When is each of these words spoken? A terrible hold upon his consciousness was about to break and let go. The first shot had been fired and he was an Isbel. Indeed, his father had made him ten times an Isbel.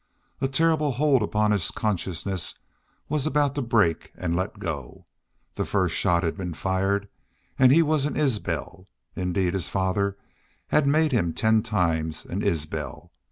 A 0.41 0.47
terrible 0.47 0.93
hold 0.93 1.21
upon 1.21 1.51
his 1.51 1.69
consciousness 1.69 2.55
was 3.07 3.27
about 3.27 3.53
to 3.53 3.61
break 3.61 4.11
and 4.15 4.35
let 4.35 4.57
go. 4.57 5.05
The 5.53 5.63
first 5.63 5.93
shot 5.93 6.23
had 6.23 6.35
been 6.37 6.55
fired 6.55 7.07
and 7.59 7.71
he 7.71 7.83
was 7.83 8.05
an 8.07 8.17
Isbel. 8.17 8.87
Indeed, 9.15 9.53
his 9.53 9.69
father 9.69 10.17
had 10.69 10.87
made 10.87 11.11
him 11.11 11.33
ten 11.33 11.61
times 11.61 12.25
an 12.25 12.41
Isbel. 12.41 13.11